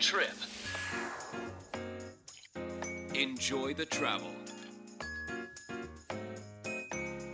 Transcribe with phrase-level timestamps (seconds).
[0.00, 0.32] trip.
[3.12, 4.30] Enjoy the travel.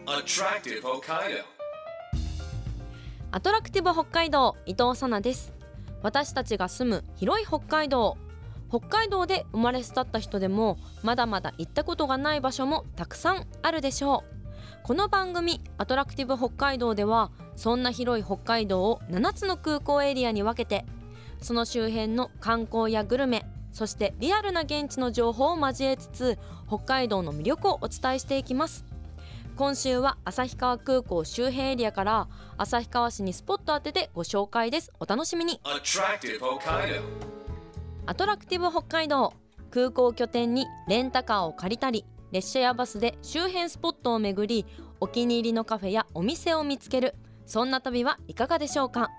[0.08, 1.44] Attractive Hokkaido.
[3.30, 5.52] アトラクティブ北海道伊藤さなです
[6.02, 8.16] 私たちが住む広い北海道
[8.68, 14.36] 北海道で生まれ育った人でもまだまだ行ったことがない場所もたくさんあるでしょう
[14.82, 20.84] この番組アトラクティブ北海道ではそんな広い北海道を7つの空港エリアに分けて
[21.40, 28.84] その周辺の観光やグルメそしてリアルな現地の情報を交えつつ北海道の魅力をお伝えしていきます。
[29.56, 32.28] 今週は旭川空港周辺エリアから
[32.58, 34.92] 旭川市にスポット当ててご紹介です。
[35.00, 35.60] お楽しみに.
[38.06, 39.32] アトラクティブ北海道。
[39.70, 44.64] 空港拠点にレンタカーを借りたり列車やバスで周辺スポットを巡り
[45.00, 47.14] お気に入りのカフェやお店を見つける。
[47.46, 49.10] そんな旅はいかがでしょうか？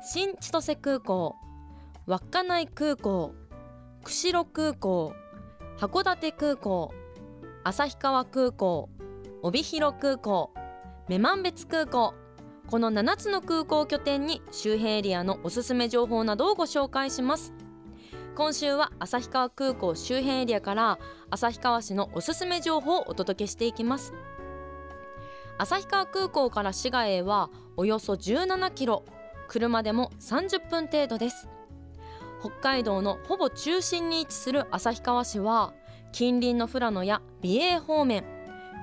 [0.00, 1.34] 新千歳空港
[2.06, 3.34] 稚内空港
[4.04, 5.12] 釧路空港
[5.76, 6.94] 函館空港
[7.64, 8.88] 旭川空港
[9.42, 10.52] 帯広空港
[11.08, 12.14] 女満別空港
[12.68, 17.54] この7つの空港拠点に周辺エリアのおすすめ情報などをご紹介します。
[18.36, 20.98] 今週は旭川空港周辺エリアから
[21.30, 24.12] 旭川市のおすすめ情報をお届けしていきます。
[25.56, 29.02] 旭川空港から市街へはおよそ17キロ
[29.48, 31.48] 車でも30分程度です。
[32.40, 35.72] 北海道のほぼ中心に位置する旭川市は
[36.12, 38.24] 近隣の富良野や美瑛方面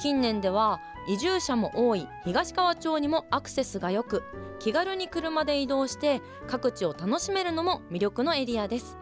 [0.01, 4.23] 近年では移住者も多い東川町にもアクセスが良く
[4.59, 8.97] 気軽に車で移動して各地を楽しめるのも魅力のエリアです。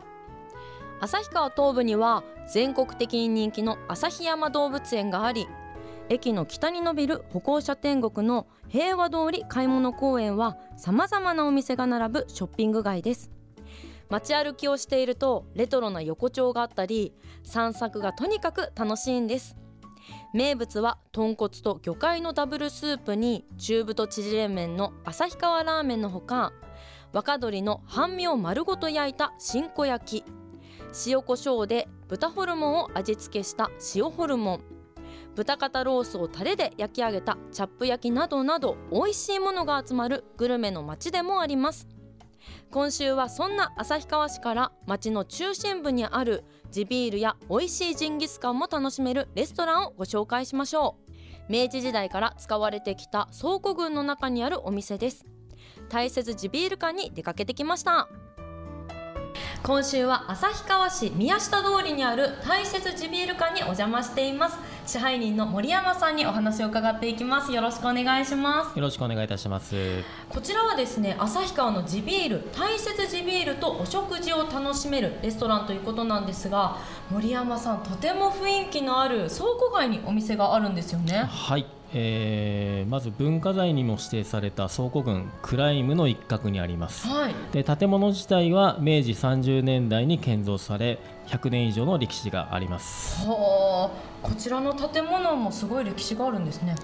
[1.00, 5.48] 旭川東部には全国的に人気の旭山動物園があり
[6.09, 13.32] 駅の北に伸びる歩行者天国の平和通り買い物公園はさまざまなお店が並ぶショッピング街です。
[14.10, 17.14] 街歩きをしているとレトロな横丁があったり
[17.44, 19.55] 散策がとにかく楽しいんです。
[20.33, 26.52] 名物は豚骨と魚介のダブルスープに中太縮れ麺の旭川ラーメンのほか
[27.14, 30.26] 若鶏の半身を丸ごと焼いた新子焼き。
[31.08, 34.73] 塩コショウで豚ホルモンを味付けした塩ホルモン。
[35.36, 41.88] 豚肩ロースをタレで焼き上げたチャップ焼きなどなど美味しいものが集まるグルメの街でもあります。
[42.71, 51.14] 今週はそんな旭川市から町の中心部にある地ビールや美味しいジンギスカンも楽しめるレストランをご紹介しましょう。
[51.50, 55.26] 明治時代から使われてきた倉庫群の中にあるお店です。
[55.89, 58.08] 大切地ビール館に出かけてきました。
[59.66, 64.58] 今週は旭川市宮下通りにある大切地ビール館にお邪魔しています。
[64.86, 67.50] 支配人の森山さんにお話を伺っていきます。
[67.54, 68.78] よろしくお願いします。
[68.78, 70.04] よろしくお願いいたします。
[70.28, 81.24] こちらはですね旭川の地ビール大切地ビールとお食事を楽しめるレストランということなんですが森山さんとても雰囲気のある倉庫街にお店があるんですよね。
[81.30, 87.08] はい、えーまず文化財にも指定された倉庫群クライムの一角にあります。
[87.08, 93.26] はいで建物自体は明治30年代に建造され100年以上の歴史があります。
[93.27, 96.76] はあこちらの建物もすごい歴史があるんですね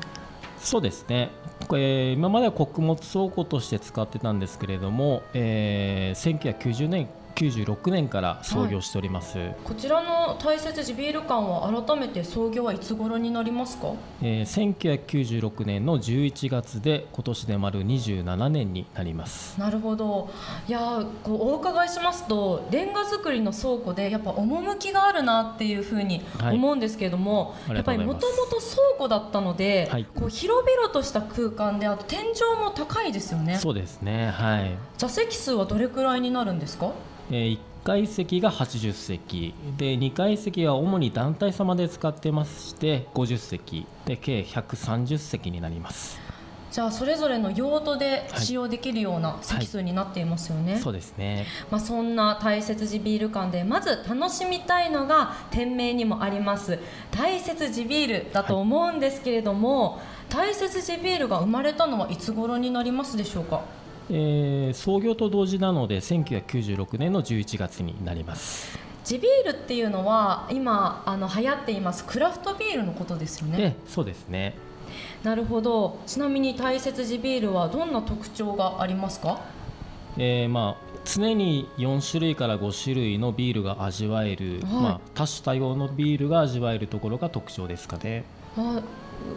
[0.60, 1.30] そうですね。
[1.68, 9.38] これ今までは穀物倉庫として使ってたんですけれども、えー1990年96年から創業しております。
[9.64, 13.94] こちらの大切地ビール館は改めて創業はいつ頃になりますか？
[14.22, 19.60] えー1996年の11月で今年で丸27年になります。
[19.60, 20.30] なるほど
[20.68, 32.24] いやーこうお伺いしますとレンガ造りの倉庫でやっぱ趣があるなっていうふうにはい思うんですけれども、ありやっぱりもともと倉庫だったので、はいこう広々とした空間であと天井
[32.62, 34.30] も高いですよねそうですね。
[34.32, 34.72] はい。
[34.98, 36.92] 座席数はどれくらいになるんですか？
[37.29, 39.54] えー1階席が80席。
[39.78, 43.86] で2階席は主に団体様で使ってまして50席。
[44.06, 46.20] で計130席になります。
[46.72, 51.48] じゃあそれぞれの用途で使用できるような席数になっていますよね、そうですね。
[51.72, 56.78] まあ、そんな大切地ビール館でまず楽しみたいのが店名にもあります。
[57.10, 60.00] 大切地ビールだと思うんですけれども、
[60.30, 63.64] 大切地ビールが生まれたのはいつ頃になりますでしょうか？
[64.10, 68.78] えー創業と同時なので1996年の11月になります。
[69.04, 73.58] 地ビールっていうのは今あの流行っていますクラフトビールのことですよね？
[73.58, 74.56] でそうですね。
[75.24, 76.00] なるほど。
[76.06, 79.42] ちなみに大切地ビールはどんな特徴がありますか？
[80.18, 84.74] えーまあ常に4種類から5種類のビールが味わえる、はい。
[84.74, 88.26] まあ、多種多様のビールが味わえるところが特徴ですかね。
[88.58, 88.82] あ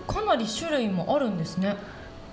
[0.06, 1.76] かなり種類もあるんですね。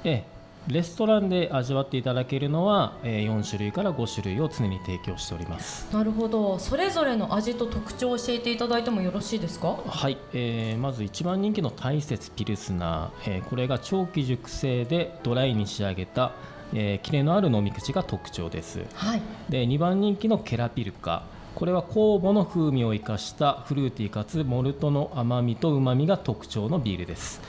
[0.04, 5.88] ええレストランで味わっていただけるのは、えー4種類から5種類を常に提供しております。
[5.92, 6.60] なるほど。
[6.60, 9.78] それぞれの味と特徴を教えていただいてもよろしいですか？
[9.88, 16.34] はい、えーまず一番人気の大雪ピルスナー、えーこれが長期熟成でドライに仕上げた、
[16.74, 18.82] えーキレのある飲み口が特徴です。
[18.94, 19.22] はい。
[19.50, 21.24] で2番人気のケラピルカ。
[21.56, 27.42] これは酵母の風味を生かしたフルーティーかつモルトの甘みとうまみが特徴のビールです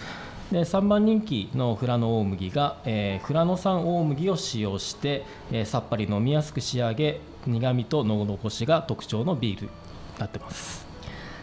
[0.50, 9.72] で3番人気のフラノ大麦が、えーフラノ産大麦を使用して、えーさっぱり飲みやすく仕上げ苦みとのど越しが特徴のビールに
[10.18, 10.88] なってます。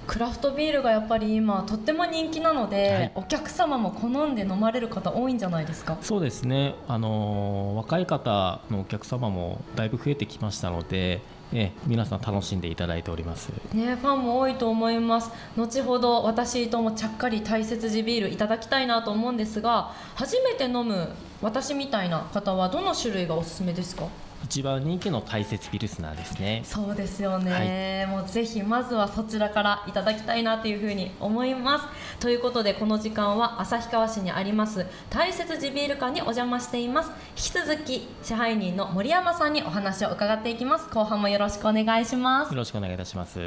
[0.06, 3.12] クラフトビールがやっぱり今とっても人気なので、はい。
[3.15, 5.98] お客様も好んで飲まれる方多いんじゃないですか？
[6.01, 11.21] そうですね、あのー若い方のお客様もだいぶ増えてきましたので、
[11.54, 13.50] え皆さん楽しんでいただいております。
[13.74, 15.32] ねファンも多いと思います。
[15.56, 21.10] 後ほど私ともちゃっかり大切地ビールいただきたいなと思うんですが初めて飲む
[21.42, 24.07] 私みたいな方はどの種類がおすすめですか？
[24.44, 26.62] 一番人気の大雪ピルスナーですね。
[26.63, 31.86] そうですよね、もうぜひまずはそちらからいただきたいなというふうに思います。
[32.19, 37.10] ということでこの時間は旭川市にあります大雪地ビール館にお邪魔しています。
[37.31, 40.88] 引き続き支配人の森山さんにお話を伺っていきます。
[40.89, 42.51] 後半もよろしくお願いします。
[42.51, 43.39] よろしくお願いいたします。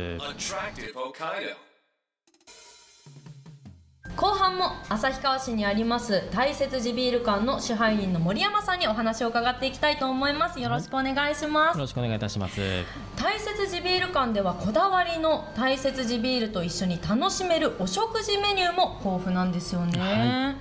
[4.21, 10.61] 後半も旭川市にあります大雪地ビール館の支配人の森山さんにお話を伺っていきたいと思います。
[10.61, 11.77] よろしくお願いします。
[11.79, 12.61] よろしくお願いいたします。
[13.17, 20.55] 大雪地ビール館ではこだわりの大雪地ビールと一緒に楽しめるお食事メニューも豊富なんですよね、は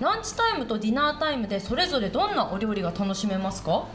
[0.00, 3.86] ランチタイムとディナータイムでそれぞれどんなお料理が楽しめますか？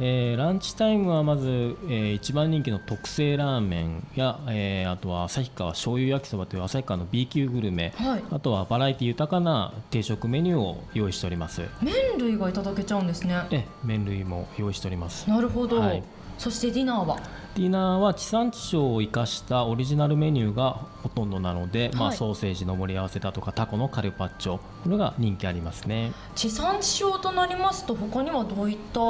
[0.00, 11.62] えーランチタイムはまず、えー一番人気の特製ラーメンや、えーあとは旭川醤油焼きそばという旭川の B 級グルメ、はいあとはバラエティ豊かな定食メニューを用意しております。
[11.82, 15.28] 麺類がいただけちゃうんですねえ麺類も用意しております。
[15.28, 16.02] なるほど、はい
[16.38, 17.16] そしてディナーは？
[17.56, 26.12] ディナーは地産地消を生かしたオリジナルメニューがほとんどなので、まあ、はいソーセージの盛り合わせだとかタコのカルパッチョこれが人気ありますね。
[26.36, 29.00] 地産地消となりますと他にはどういった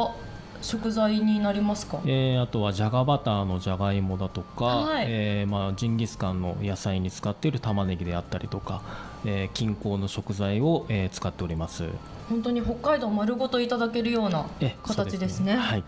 [0.61, 2.01] 食材になりますか？
[2.05, 5.07] えーあとはじゃがバターのじゃがいもだとか、はい。
[5.09, 8.83] えーまあ、ジンギスカンの野菜に使っている玉ねぎであったりとか、
[9.25, 11.89] えー近郊の食材を、えー使っております。
[12.29, 15.53] 本当に北海道丸ごといただけるようなえ形ですね。
[15.53, 15.85] そうはい、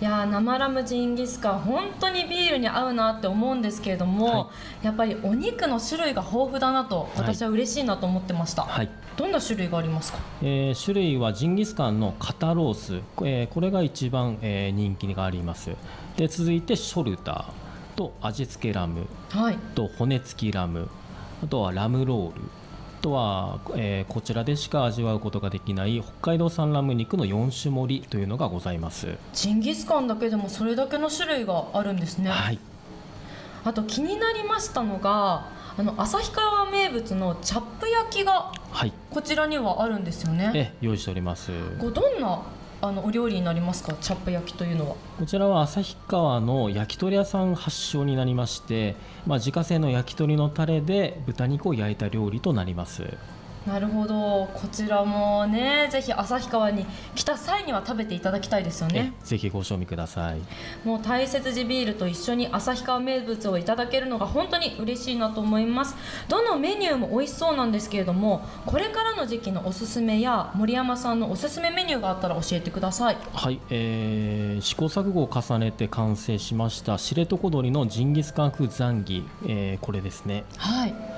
[0.00, 4.50] いやー生ラムジンギスカン本当にビールに合うなって思うんですけれども、は
[4.82, 8.90] やっぱりお肉の種類が豊富だなと私は嬉しいなと思ってました、はい。
[9.16, 10.18] どんな種類がありますか？
[10.42, 15.70] えー種類はジンギスカンの肩ロース、えーこれが一番、えー人気があります。
[16.16, 17.64] で続いてショルダー。
[17.96, 19.06] と味付けラム。
[19.30, 19.56] はい。
[19.76, 20.88] と骨付きラム。
[21.44, 22.42] あとはラムロール。
[22.42, 22.63] あ
[23.04, 32.58] とは、えーこちらでしか味わうことができない北海道産ラム肉の4種盛りというのがございます、ジンギスカンだけでもそれだけの種類があるんですね、はい。
[33.64, 38.92] あと気になりましたのがあの旭川名物のチャップ焼きがはい。
[39.10, 40.52] こちらにはあるんですよね。
[40.54, 41.52] え用意しております。
[41.78, 42.42] こうどんな
[42.84, 43.94] あのお料理になりますか？
[43.98, 44.96] チャップ焼きというのは。
[45.18, 48.94] こちらは旭川の焼き鳥屋さん発祥になりまして、
[49.26, 53.04] まあ、自家製の焼き鳥のタレで豚肉を焼いた料理となります。
[53.66, 54.46] なるほど。
[54.54, 60.40] こちらもねぜひ旭川に来た際には食べていただきたいですよえねぜひご賞味ください。
[60.86, 65.96] もう大雪寺ビールと一緒に旭川名物をいただけるのが本当に嬉しいなと思います。
[66.28, 73.16] どのメニューも美味しそうなんですけれどもこれからの時期のおすすめや森山さんのおすすめメニューがあったら教えてください。
[73.32, 80.44] はい、えー試行錯誤を重ねて完成しました知床鶏のジンギスカン風ザンギ、えーこれですね。
[80.56, 81.13] はい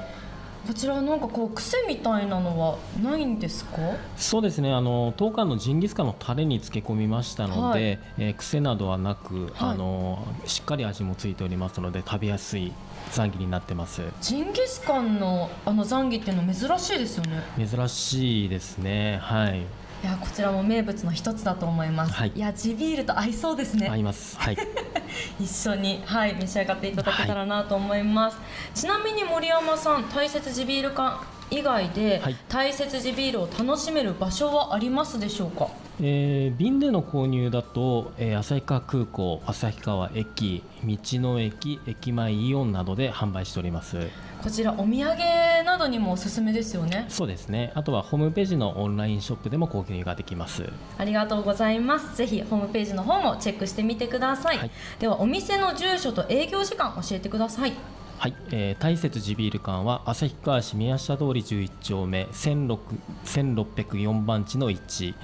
[0.67, 3.79] こちらなんかこう癖みたいなのはないんですか？
[4.17, 4.73] そうですね。
[4.73, 7.81] あの当館のジンギスカンのタレに漬け込みましたので、はい。
[8.19, 9.71] えー癖などはなく、はい。
[9.71, 12.73] あのしっかり味もついておりますので食べやすい
[13.13, 14.03] ザンギになってます。
[14.21, 17.43] ジンギスカンのあのザンギっていうの珍しいですよね。
[17.57, 19.19] 珍しいですね。
[19.23, 19.63] はい
[20.07, 22.33] いやこちらも名物の一つだと思います、はい。
[22.37, 23.89] や地ビールと合いそうですね。
[23.89, 24.39] 合います。
[24.39, 24.57] はい。
[25.41, 28.37] 一緒に、はい、召し上がっていただけたらなと思います、
[28.73, 32.37] ちなみに森山さん大雪地ビール館以外で、はい。
[32.49, 35.67] 大雪地ビールを楽しめる場所はありますでしょうか？
[36.01, 43.97] えー便での購入だと、えー旭川空港旭川駅道の駅駅前イオンなどで販売しております。
[44.43, 45.17] こちらお土産
[45.65, 47.07] などにもおすすめですよね。
[47.09, 47.73] そうですね。
[47.75, 50.65] あとはホームページのオンラインショップでも購入ができます。
[50.99, 52.17] ありがとうございます。
[52.17, 54.71] ぜひホームページの方もチェックしてみてください、はい。
[54.99, 57.73] ではお店の住所と営業時間教えてください
[58.19, 65.15] はい、えー、大雪地ビール館は旭川市宮下通り11丁目1604番地の1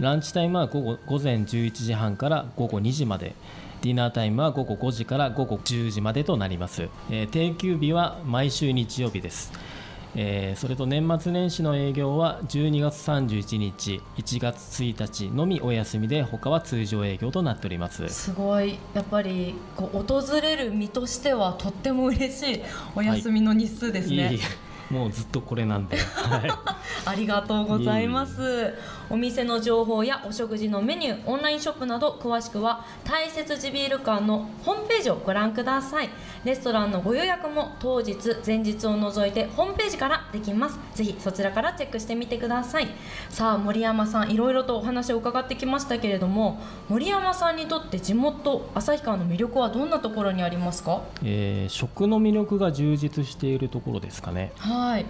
[0.00, 3.34] ランチタイムは午後午前11時半から午後2時まで。
[3.82, 9.52] ディナータイムは午後5時から午後10時までとなります、えー定休日は毎週日曜日です。
[10.14, 18.08] えーそれと年末年始の営業は12月31日1月1日のみお休みで他は通常営業となっております。
[18.08, 18.78] すごい。
[18.94, 22.62] やっぱりこう訪れる身としてはとっても嬉しい
[22.94, 24.18] お休みの日数ですね、い。
[24.20, 26.50] えいえもうずっとこれなんで、はい、
[27.06, 28.74] ありがとうございます
[29.12, 36.08] お店の情報やお食事のメニューオンラインショップなど詳しくは大雪地ビール館のホームページをご覧ください。
[36.46, 38.16] レストランのご予約も当日
[38.46, 40.78] 前日を除いてホームページからできます。
[40.94, 42.88] ぜひそちらからチェックしてみてください。
[43.28, 51.02] さあ森山さんいろいろとお話を伺ってきましたけれども森山さんにとって地元旭川の魅力はどんなところにありますか？
[51.22, 54.52] えー食の魅力が充実しているところですかね。
[54.56, 55.04] はい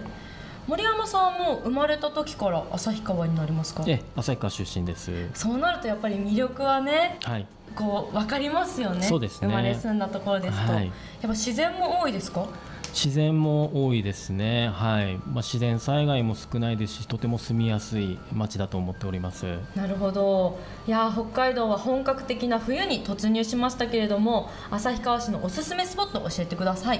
[0.67, 3.83] 森山さんも生まれた時から旭川になりますか？
[3.87, 5.11] え旭川出身です。
[5.33, 7.47] そうなるとやっぱり魅力はねはい。
[7.75, 9.01] こう分かりますよね。
[9.01, 9.47] そうですね。
[9.47, 10.85] 生まれ住んだところですと、はい。
[10.85, 10.93] やっ
[11.23, 12.45] ぱ自然も多いですか？
[12.93, 14.69] 自然も多いですね。
[14.69, 19.57] はい、まあ、自然災害も少ないですしとても住みやすい町だと思っております。
[19.75, 20.59] なるほど。
[20.87, 26.99] いやー北海道は本格的な冬に突入しましたけれども旭川市のおすすめスポット教えてください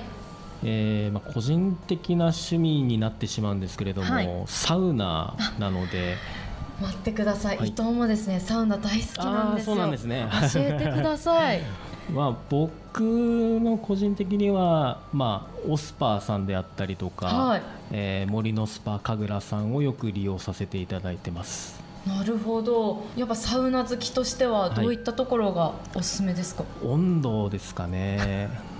[0.63, 4.29] えーまあ、個人的な趣味になってしまうんですけれども、はい。
[4.47, 6.17] サウナなので。
[6.81, 7.69] 待ってください、はい。
[7.69, 9.75] 伊藤もですねサウナ大好きなんですよ。
[9.75, 10.27] そうなんですね。
[10.53, 11.61] 教えてください。
[12.11, 17.61] まあ、僕の個人的には、まあ、オスパーさんであったりとか、はい。
[17.91, 21.81] えー森のスパ神楽さんをよく利用させていただいてます。
[22.07, 23.03] なるほど。
[23.15, 28.17] やっぱサウナ好きとしてはどういったところがおすすめですか、温度ですかね。
[28.17, 28.72] はい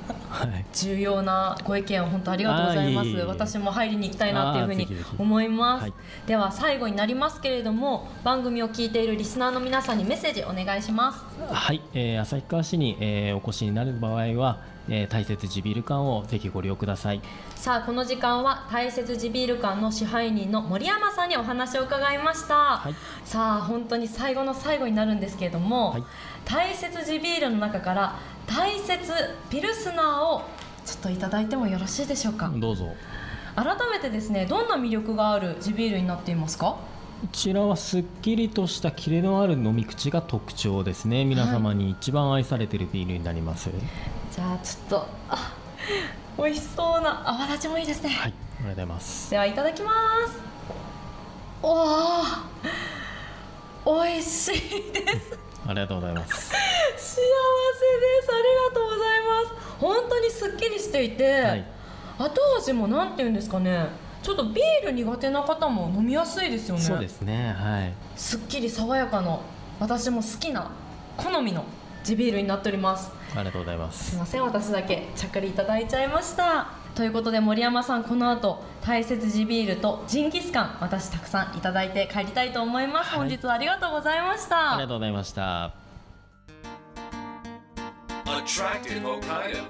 [0.73, 3.09] 重要なご意見を本当ありがとうございます。
[3.09, 4.87] あーい私も入りに行きたいなというふうに
[5.17, 5.93] 思います、はい。
[6.27, 11.23] では最後になりますけれども番組を聞いているリスナーの皆さんにメッセージお願いします。
[11.53, 14.59] はい、えー旭川市に、えーお越しになる場合は、
[14.89, 17.21] えー大雪地ビール館をぜひご利用ください。
[17.55, 22.93] さあこの時間は大雪地ビール館の支配人の森山さんにお話を伺いました、い。
[23.23, 26.03] さあ本当に最後の最後になるんですけれども、はい。
[26.45, 28.88] 大雪地ビールの中から大雪
[29.50, 30.43] ピルスナーを
[30.85, 32.93] ちょっといただいてもよろしいでしょうか、どうぞ。
[33.55, 36.65] 改めてですねどんな魅力がある地ビールになっていますか？
[37.21, 41.23] こちらはすっきりとしたキレのある飲み口が特徴ですね。
[41.23, 43.69] 皆様に一番愛されているビールになります。
[44.31, 45.55] じゃあちょっとあ
[46.38, 49.31] 美味しそうな泡立ちもいいですね、はいありがとうございます。
[49.31, 49.91] ではいただきま
[50.27, 50.41] す。
[51.62, 55.39] おー美味しいです。
[55.65, 56.51] ありがとうございます
[57.03, 57.22] 幸せで
[58.22, 58.29] す。
[58.29, 59.77] ありがとうございます。
[59.79, 61.65] 本当にすっきりしていて、はい。
[62.17, 63.88] 後味もなんていうんですかね。
[64.22, 66.81] ちょっとビール苦手な方も飲みやすいですよね。
[66.81, 67.53] そうですね。
[67.60, 67.93] はい。
[68.15, 69.38] すっきり爽やかな
[69.79, 70.72] 私も好きな
[71.17, 71.65] 好みの
[72.03, 73.12] 地ビールになっております。
[73.36, 74.12] ありがとうございます。
[74.12, 74.43] すいません。
[74.43, 76.67] 私だけちゃりいただいちゃいました。
[76.95, 83.19] ということで森山さんこの後大切地ビールとジンギスカン私たくさんいただいて帰りたいと思います、はい。
[83.19, 84.74] 本日はありがとうございました。
[84.74, 85.82] ありがとうございました。
[88.33, 89.61] Attractive Hokkaido.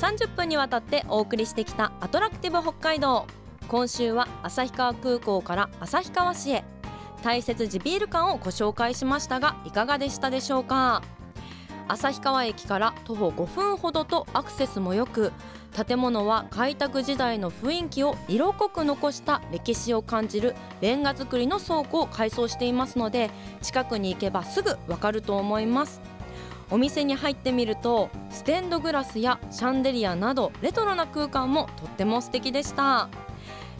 [0.00, 3.26] 30分にわたってお送りしてきたアトラクティブ北海道
[3.68, 6.64] 今週は旭川空港から旭川市へ
[7.22, 11.02] 大切地ビール館をご紹介しましたがいかがでしたでしょうか？
[11.88, 15.32] 旭川駅から徒歩5分ほどとアクセスも良く
[15.74, 26.00] 建物は開拓時代の雰囲気を色濃く残した歴史を感じるレンガ造りの倉庫を改装していますので近くに行けばすぐわかると思います。
[26.70, 33.08] お店に入ってみるとステンドグラスやシャンデリアなどレトロな空間もとっても素敵でした。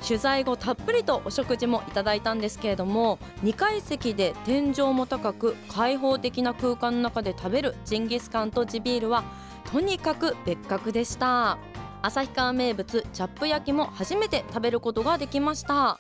[0.06, 9.24] 取材後たっぷりとお食事もいただいたんですけれども2階席で天井も高く開放的な空間の中で食べるジンギスカンと地ビールは
[9.72, 11.58] とにかく別格でした。
[12.02, 15.98] 旭川名物チャップ焼きも初めて食べることができました。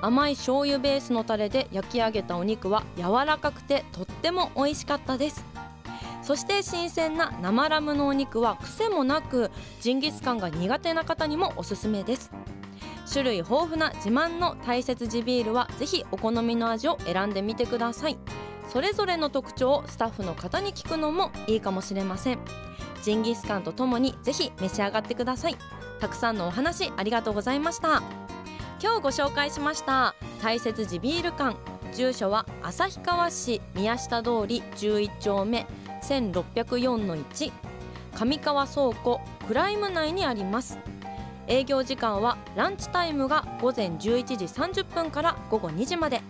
[0.00, 5.44] 甘い醤油ベースのタレで焼き上げたお肉は柔らかくてとっても美味しかったです。
[6.22, 9.50] そして新鮮な生ラムのお肉は癖もなく
[9.80, 12.30] ジンギスカンが苦手な方にもおすすめです。
[13.10, 18.18] 種類豊富な自慢の大切地ビールはぜひお好みの味を選んでみてください。
[18.68, 22.38] それぞれの特徴をスタッフの方に聞くのもいいかもしれません。
[23.02, 25.56] ジンギスカンとともにぜひ召し上がってください。
[26.00, 28.02] たくさんのお話ありがとうございました。
[28.82, 31.56] 今日ご紹介しました大切地ビール館。
[31.94, 35.66] 住所は旭川市宮下通り11丁目
[36.02, 37.52] 1604の1
[38.14, 40.78] 上川倉庫クライム内にあります。
[41.46, 43.98] 営業時間はランチタイムが午前11
[44.36, 46.22] 時30分から午後2時まで。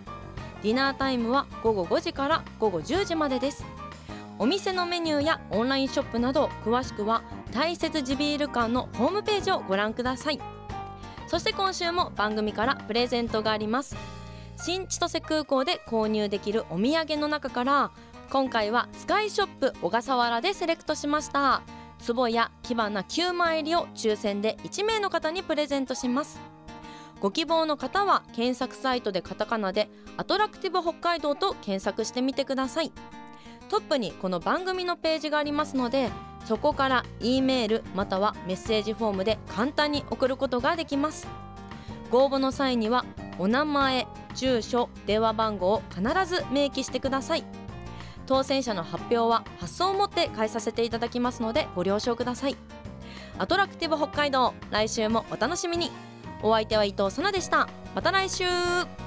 [0.61, 3.65] ディナータイムは午後5時から午後10時までです。
[4.39, 7.21] お店のメニューやオンラインショップなど詳しくは
[7.53, 10.39] 大切地ビール館のホームページをご覧ください。
[11.27, 13.95] そして今週も番組からプレゼントがあります。
[14.57, 17.91] 新千歳空港で購入できるお土産の中から
[18.29, 21.61] 今回はスカイショップ小笠原でセレクトしました。
[22.05, 26.39] 壺や火花9枚入りを抽選で1名の方にプレゼントします。
[27.19, 32.91] ご希望の方は検索サイトでカタカナでアトラクティブ北海道と検索してみてください。
[33.69, 36.11] トップにこの番組のページがありますので
[36.45, 41.27] そこから E メールまたはメッセージフォームで簡単に送ることができます。
[42.11, 43.03] ご応募の際には
[43.39, 47.64] お名前住所電話番号を必ず明記してください。
[48.25, 52.57] 当選者の発表は発送をもって返させていただきますのでご了承ください。
[53.37, 55.91] アトラクティブ北海道来週もお楽しみに。
[56.41, 57.67] お相手は伊藤さなでした。
[57.93, 59.04] また来週。